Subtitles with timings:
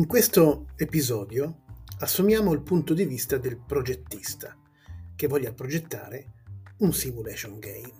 [0.00, 1.64] In questo episodio
[1.98, 4.56] assumiamo il punto di vista del progettista
[5.14, 6.32] che voglia progettare
[6.78, 7.92] un simulation game,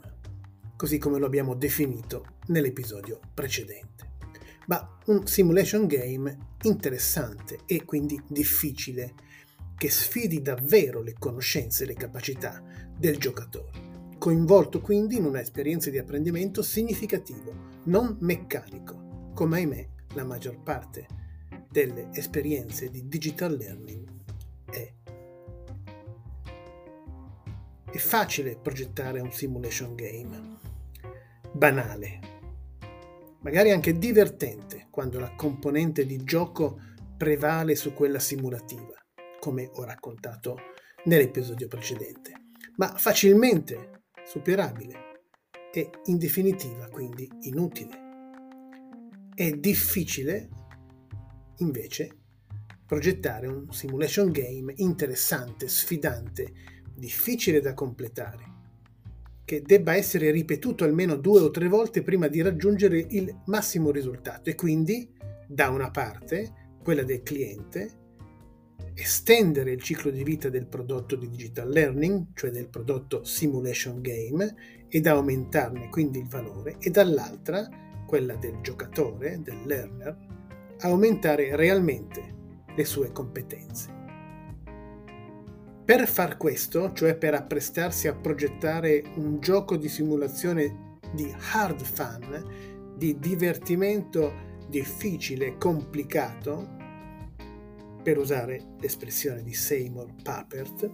[0.76, 4.12] così come lo abbiamo definito nell'episodio precedente.
[4.68, 9.12] Ma un simulation game interessante e quindi difficile,
[9.76, 12.62] che sfidi davvero le conoscenze e le capacità
[12.96, 17.52] del giocatore, coinvolto quindi in un'esperienza di apprendimento significativo,
[17.84, 21.19] non meccanico, come ahimè la maggior parte
[21.70, 24.08] delle esperienze di digital learning
[24.70, 24.92] è.
[27.90, 30.58] È facile progettare un simulation game,
[31.52, 32.20] banale,
[33.42, 36.80] magari anche divertente quando la componente di gioco
[37.16, 38.94] prevale su quella simulativa,
[39.38, 40.58] come ho raccontato
[41.04, 42.32] nell'episodio precedente,
[42.76, 45.22] ma facilmente superabile
[45.72, 48.08] e in definitiva quindi inutile.
[49.34, 50.48] È difficile
[51.60, 52.16] invece
[52.86, 56.52] progettare un simulation game interessante, sfidante,
[56.92, 58.44] difficile da completare,
[59.44, 64.50] che debba essere ripetuto almeno due o tre volte prima di raggiungere il massimo risultato.
[64.50, 65.08] E quindi,
[65.46, 67.98] da una parte, quella del cliente,
[68.94, 74.54] estendere il ciclo di vita del prodotto di digital learning, cioè del prodotto simulation game,
[74.88, 77.68] ed aumentarne quindi il valore, e dall'altra
[78.06, 80.39] quella del giocatore, del learner,
[80.80, 82.34] aumentare realmente
[82.74, 83.98] le sue competenze.
[85.84, 92.94] Per far questo, cioè per apprestarsi a progettare un gioco di simulazione di hard fun,
[92.96, 94.32] di divertimento
[94.68, 96.78] difficile e complicato,
[98.02, 100.90] per usare l'espressione di Seymour Papert,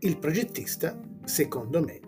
[0.00, 2.00] il progettista, secondo me,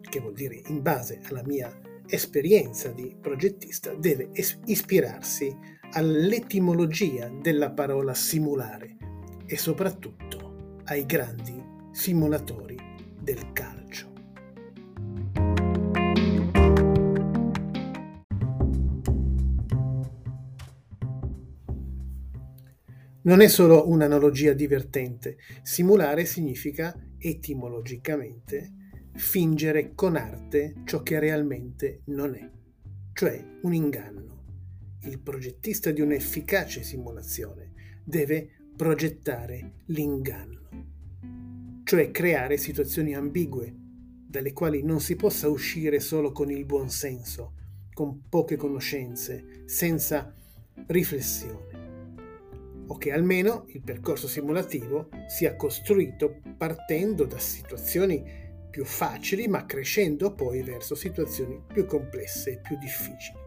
[0.00, 1.74] che vuol dire in base alla mia
[2.06, 4.30] esperienza di progettista, deve
[4.66, 5.56] ispirarsi
[5.94, 8.96] all'etimologia della parola simulare
[9.44, 12.76] e soprattutto ai grandi simulatori
[13.20, 14.10] del calcio.
[23.24, 28.72] Non è solo un'analogia divertente, simulare significa etimologicamente
[29.14, 32.50] fingere con arte ciò che realmente non è,
[33.12, 34.31] cioè un inganno
[35.04, 37.72] il progettista di un'efficace simulazione
[38.04, 40.68] deve progettare l'inganno,
[41.84, 43.74] cioè creare situazioni ambigue
[44.28, 47.54] dalle quali non si possa uscire solo con il buon senso,
[47.92, 50.34] con poche conoscenze, senza
[50.86, 51.80] riflessione,
[52.86, 58.40] o che almeno il percorso simulativo sia costruito partendo da situazioni
[58.70, 63.41] più facili ma crescendo poi verso situazioni più complesse e più difficili.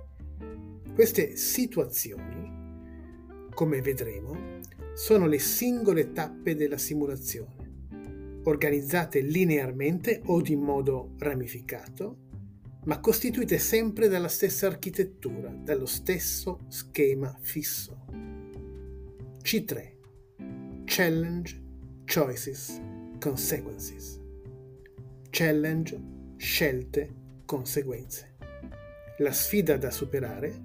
[0.96, 4.62] Queste situazioni, come vedremo,
[4.94, 12.20] sono le singole tappe della simulazione, organizzate linearmente o in modo ramificato,
[12.86, 18.06] ma costituite sempre dalla stessa architettura, dallo stesso schema fisso.
[19.44, 19.92] C3
[20.86, 21.62] Challenge,
[22.06, 22.82] Choices,
[23.20, 24.18] Consequences.
[25.30, 26.02] Challenge,
[26.38, 27.14] scelte,
[27.44, 28.38] conseguenze.
[29.18, 30.65] La sfida da superare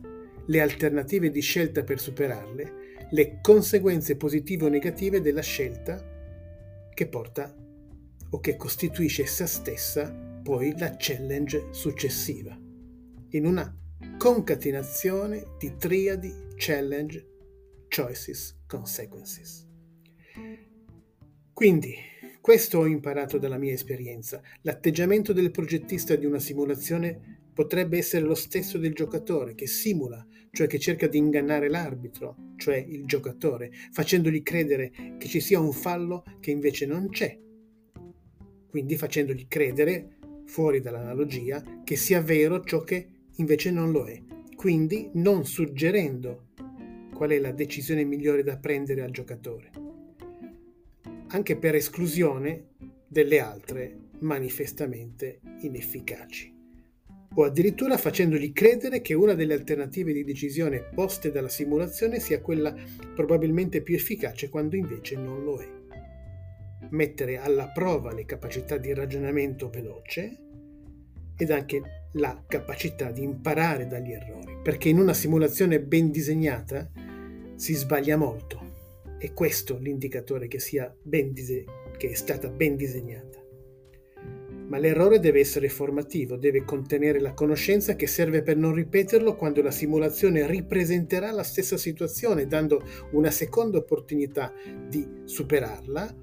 [0.50, 6.04] le alternative di scelta per superarle, le conseguenze positive o negative della scelta
[6.92, 7.54] che porta
[8.30, 10.10] o che costituisce essa stessa
[10.42, 12.58] poi la challenge successiva,
[13.30, 13.72] in una
[14.18, 17.26] concatenazione di triadi challenge,
[17.88, 19.68] choices, consequences.
[21.52, 21.94] Quindi,
[22.40, 24.42] questo ho imparato dalla mia esperienza.
[24.62, 30.66] L'atteggiamento del progettista di una simulazione potrebbe essere lo stesso del giocatore che simula, cioè
[30.66, 36.24] che cerca di ingannare l'arbitro, cioè il giocatore, facendogli credere che ci sia un fallo
[36.40, 37.38] che invece non c'è.
[38.68, 44.20] Quindi facendogli credere, fuori dall'analogia, che sia vero ciò che invece non lo è.
[44.54, 46.48] Quindi non suggerendo
[47.14, 49.70] qual è la decisione migliore da prendere al giocatore.
[51.28, 52.68] Anche per esclusione
[53.06, 56.58] delle altre manifestamente inefficaci
[57.34, 62.74] o addirittura facendogli credere che una delle alternative di decisione poste dalla simulazione sia quella
[63.14, 65.68] probabilmente più efficace quando invece non lo è.
[66.90, 70.38] Mettere alla prova le capacità di ragionamento veloce
[71.36, 71.82] ed anche
[72.14, 76.90] la capacità di imparare dagli errori, perché in una simulazione ben disegnata
[77.54, 78.58] si sbaglia molto.
[79.18, 81.64] È questo l'indicatore che, sia ben dise-
[81.96, 83.39] che è stata ben disegnata
[84.70, 89.62] ma l'errore deve essere formativo, deve contenere la conoscenza che serve per non ripeterlo quando
[89.62, 92.80] la simulazione ripresenterà la stessa situazione, dando
[93.10, 94.52] una seconda opportunità
[94.88, 96.16] di superarla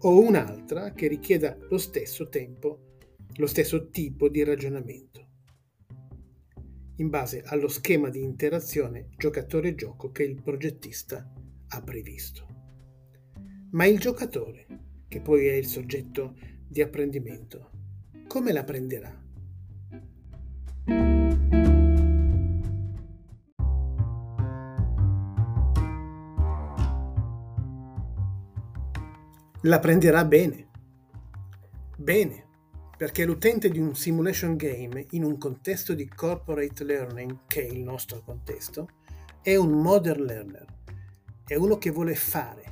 [0.00, 2.96] o un'altra che richieda lo stesso tempo,
[3.36, 5.28] lo stesso tipo di ragionamento,
[6.96, 11.32] in base allo schema di interazione giocatore-gioco che il progettista
[11.68, 12.48] ha previsto.
[13.70, 14.66] Ma il giocatore,
[15.06, 16.34] che poi è il soggetto
[16.66, 17.70] di apprendimento,
[18.32, 19.14] come la prenderà?
[29.60, 30.70] La prenderà bene.
[31.98, 32.46] Bene,
[32.96, 37.82] perché l'utente di un simulation game in un contesto di corporate learning, che è il
[37.82, 38.88] nostro contesto,
[39.42, 40.66] è un modern learner,
[41.44, 42.64] è uno che vuole fare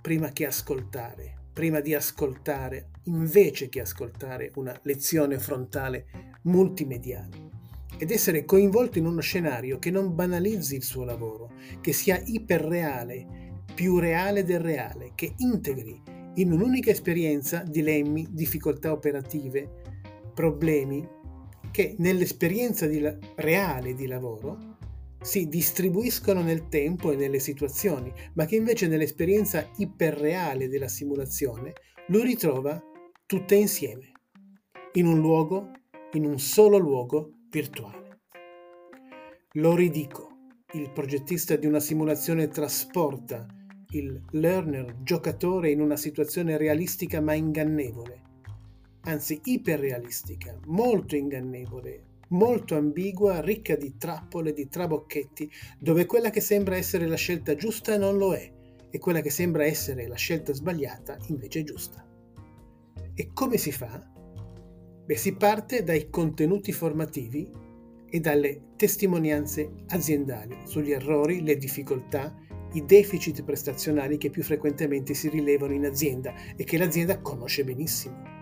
[0.00, 6.06] prima che ascoltare, prima di ascoltare, invece che ascoltare una lezione frontale
[6.42, 7.52] multimediale.
[7.96, 13.62] Ed essere coinvolto in uno scenario che non banalizzi il suo lavoro, che sia iperreale,
[13.72, 16.02] più reale del reale, che integri
[16.34, 19.82] in un'unica esperienza dilemmi, difficoltà operative,
[20.34, 21.08] problemi
[21.70, 24.73] che nell'esperienza di la- reale di lavoro
[25.24, 31.72] si distribuiscono nel tempo e nelle situazioni, ma che invece nell'esperienza iperreale della simulazione
[32.08, 32.78] lo ritrova
[33.24, 34.12] tutte insieme,
[34.92, 35.70] in un luogo,
[36.12, 38.20] in un solo luogo virtuale.
[39.52, 40.28] Lo ridico,
[40.74, 43.46] il progettista di una simulazione trasporta
[43.92, 48.22] il learner giocatore in una situazione realistica ma ingannevole,
[49.04, 56.76] anzi iperrealistica, molto ingannevole, molto ambigua, ricca di trappole, di trabocchetti, dove quella che sembra
[56.76, 58.52] essere la scelta giusta non lo è
[58.90, 62.06] e quella che sembra essere la scelta sbagliata invece è giusta.
[63.14, 64.12] E come si fa?
[65.04, 67.50] Beh, si parte dai contenuti formativi
[68.08, 72.34] e dalle testimonianze aziendali sugli errori, le difficoltà,
[72.72, 78.33] i deficit prestazionali che più frequentemente si rilevano in azienda e che l'azienda conosce benissimo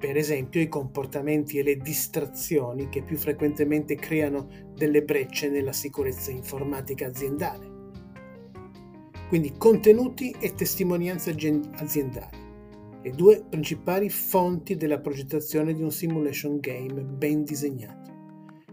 [0.00, 6.30] per esempio i comportamenti e le distrazioni che più frequentemente creano delle brecce nella sicurezza
[6.30, 7.78] informatica aziendale.
[9.28, 11.36] Quindi contenuti e testimonianze
[11.76, 12.38] aziendali,
[13.02, 18.10] le due principali fonti della progettazione di un simulation game ben disegnato.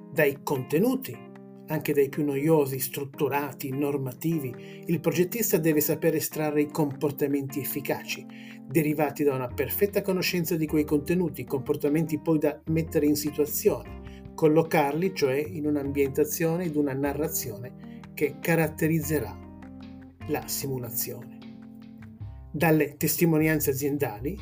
[0.10, 1.26] Dai contenuti
[1.68, 8.26] anche dai più noiosi, strutturati, normativi, il progettista deve sapere estrarre i comportamenti efficaci,
[8.68, 15.16] derivati da una perfetta conoscenza di quei contenuti, comportamenti poi da mettere in situazione, collocarli
[15.16, 19.36] cioè in un'ambientazione ed una narrazione che caratterizzerà
[20.28, 21.38] la simulazione.
[22.52, 24.38] Dalle testimonianze aziendali,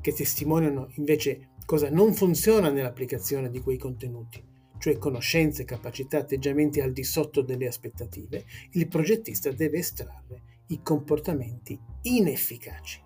[0.00, 4.42] che testimoniano invece cosa non funziona nell'applicazione di quei contenuti,
[4.78, 11.78] cioè conoscenze, capacità, atteggiamenti al di sotto delle aspettative, il progettista deve estrarre i comportamenti
[12.02, 13.05] inefficaci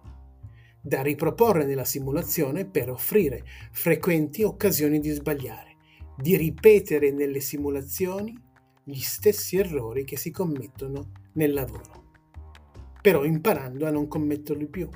[0.81, 5.77] da riproporre nella simulazione per offrire frequenti occasioni di sbagliare,
[6.17, 8.37] di ripetere nelle simulazioni
[8.83, 12.13] gli stessi errori che si commettono nel lavoro,
[13.01, 14.89] però imparando a non commetterli più.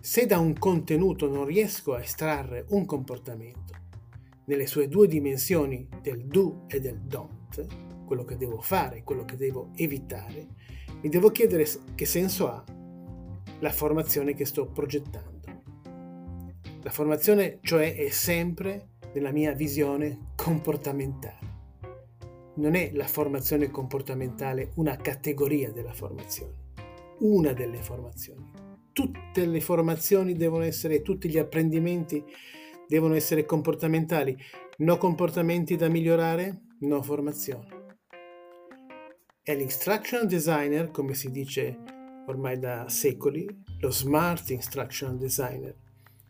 [0.00, 3.72] Se da un contenuto non riesco a estrarre un comportamento,
[4.46, 7.66] nelle sue due dimensioni del do e del don't,
[8.04, 10.46] quello che devo fare, quello che devo evitare,
[11.00, 12.62] mi devo chiedere che senso ha
[13.64, 15.40] la formazione che sto progettando.
[16.82, 21.52] La formazione, cioè, è sempre, nella mia visione, comportamentale.
[22.56, 26.72] Non è la formazione comportamentale una categoria della formazione,
[27.20, 28.50] una delle formazioni.
[28.92, 32.22] Tutte le formazioni devono essere, tutti gli apprendimenti
[32.86, 34.36] devono essere comportamentali,
[34.78, 37.96] no comportamenti da migliorare, no formazione.
[39.42, 41.93] E l'instructional designer, come si dice
[42.26, 43.46] ormai da secoli,
[43.80, 45.74] lo smart instructional designer,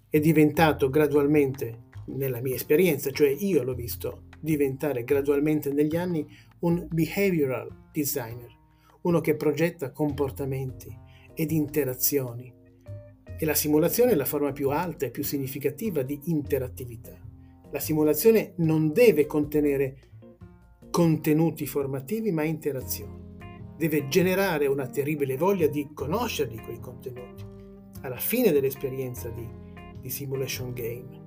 [0.09, 6.27] è diventato gradualmente, nella mia esperienza, cioè io l'ho visto diventare gradualmente negli anni
[6.61, 8.51] un behavioral designer,
[9.03, 10.95] uno che progetta comportamenti
[11.35, 12.53] ed interazioni
[13.37, 17.19] e la simulazione è la forma più alta e più significativa di interattività.
[17.71, 19.97] La simulazione non deve contenere
[20.91, 23.24] contenuti formativi ma interazioni.
[23.77, 27.53] Deve generare una terribile voglia di conoscerli quei contenuti
[28.05, 29.49] alla fine dell'esperienza di,
[30.01, 31.23] di simulation game.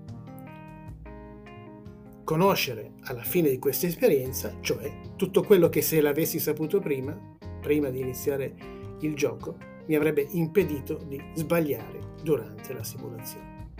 [2.23, 7.17] Conoscere alla fine di questa esperienza, cioè tutto quello che se l'avessi saputo prima,
[7.61, 8.53] prima di iniziare
[9.01, 13.71] il gioco, mi avrebbe impedito di sbagliare durante la simulazione.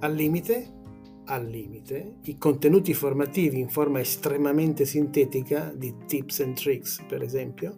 [0.00, 0.82] Al limite,
[1.26, 7.74] al limite, i contenuti formativi in forma estremamente sintetica di tips and tricks, per esempio,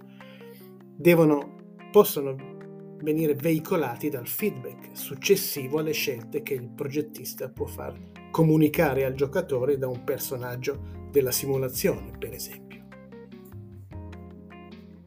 [0.97, 1.57] devono,
[1.93, 2.55] possono
[3.03, 7.95] venire veicolati dal feedback successivo alle scelte che il progettista può far
[8.31, 12.85] comunicare al giocatore da un personaggio della simulazione, per esempio.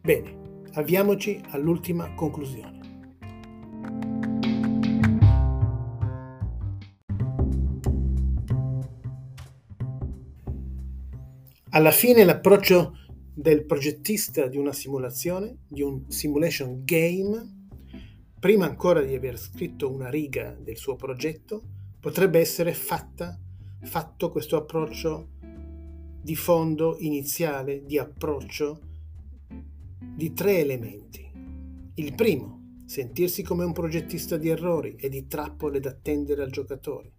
[0.00, 2.78] Bene, avviamoci all'ultima conclusione.
[11.72, 12.96] Alla fine l'approccio
[13.40, 17.68] del progettista di una simulazione, di un simulation game,
[18.38, 21.62] prima ancora di aver scritto una riga del suo progetto,
[21.98, 23.40] potrebbe essere fatta,
[23.80, 25.28] fatto questo approccio
[26.20, 28.80] di fondo iniziale, di approccio
[30.14, 31.26] di tre elementi.
[31.94, 37.12] Il primo, sentirsi come un progettista di errori e di trappole da tendere al giocatore.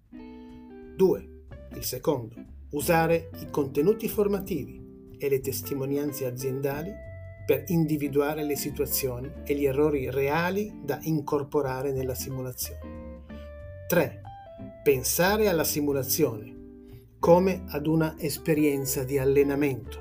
[0.95, 2.35] Due, il secondo,
[2.69, 4.80] usare i contenuti formativi
[5.21, 6.91] e le testimonianze aziendali
[7.45, 13.25] per individuare le situazioni e gli errori reali da incorporare nella simulazione.
[13.87, 14.21] 3.
[14.83, 16.59] Pensare alla simulazione
[17.19, 19.99] come ad una esperienza di allenamento,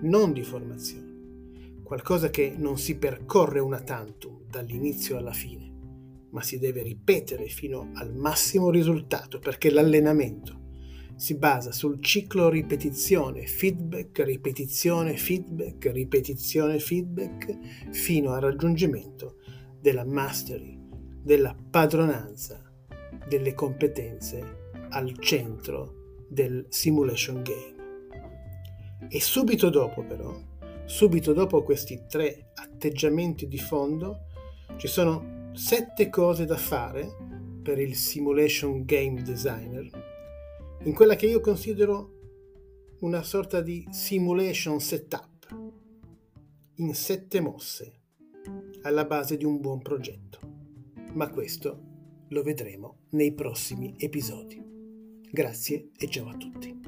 [0.00, 5.72] non di formazione, qualcosa che non si percorre una tantum dall'inizio alla fine,
[6.30, 10.62] ma si deve ripetere fino al massimo risultato perché l'allenamento
[11.16, 19.36] si basa sul ciclo ripetizione, feedback, ripetizione, feedback, ripetizione, feedback, fino al raggiungimento
[19.80, 20.78] della mastery,
[21.22, 22.62] della padronanza
[23.28, 29.08] delle competenze al centro del simulation game.
[29.08, 30.34] E subito dopo però,
[30.84, 34.26] subito dopo questi tre atteggiamenti di fondo,
[34.76, 37.08] ci sono sette cose da fare
[37.62, 40.03] per il simulation game designer
[40.84, 42.12] in quella che io considero
[43.00, 45.32] una sorta di simulation setup
[46.76, 48.00] in sette mosse
[48.82, 50.38] alla base di un buon progetto.
[51.14, 54.62] Ma questo lo vedremo nei prossimi episodi.
[55.30, 56.83] Grazie e ciao a tutti.